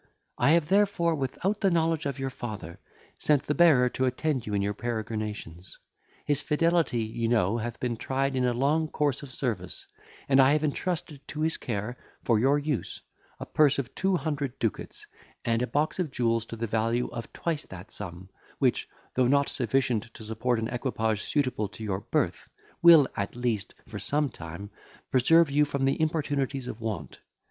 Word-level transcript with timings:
I 0.39 0.53
have 0.53 0.67
therefore, 0.69 1.13
without 1.13 1.61
the 1.61 1.69
knowledge 1.69 2.07
of 2.07 2.17
your 2.17 2.31
father, 2.31 2.79
sent 3.19 3.43
the 3.43 3.53
bearer 3.53 3.87
to 3.89 4.05
attend 4.05 4.47
you 4.47 4.55
in 4.55 4.61
your 4.63 4.73
peregrinations; 4.73 5.77
his 6.25 6.41
fidelity 6.41 7.03
you 7.03 7.27
know 7.27 7.59
hath 7.59 7.79
been 7.79 7.97
tried 7.97 8.35
in 8.35 8.43
a 8.45 8.51
long 8.53 8.87
course 8.87 9.21
of 9.21 9.31
service, 9.31 9.85
and 10.27 10.41
I 10.41 10.53
have 10.53 10.63
entrusted 10.63 11.21
to 11.27 11.41
his 11.41 11.57
care, 11.57 11.97
for 12.23 12.39
your 12.39 12.57
use, 12.57 12.99
a 13.39 13.45
purse 13.45 13.77
of 13.77 13.93
two 13.93 14.15
hundred 14.17 14.57
ducats, 14.57 15.05
and 15.45 15.61
a 15.61 15.67
box 15.67 15.99
of 15.99 16.09
jewels 16.09 16.47
to 16.47 16.55
the 16.55 16.65
value 16.65 17.05
of 17.09 17.31
twice 17.31 17.67
that 17.67 17.91
sum, 17.91 18.27
which, 18.57 18.89
though 19.13 19.27
not 19.27 19.49
sufficient 19.49 20.11
to 20.15 20.23
support 20.23 20.57
an 20.57 20.67
equipage 20.69 21.21
suitable 21.21 21.67
to 21.69 21.83
your 21.83 21.99
birth, 21.99 22.49
will, 22.81 23.07
at 23.15 23.35
least 23.35 23.75
for 23.87 23.99
some 23.99 24.29
time, 24.29 24.71
preserve 25.11 25.51
you 25.51 25.63
from 25.63 25.85
the 25.85 26.01
importunities 26.01 26.67
of 26.67 26.81
want. 26.81 27.19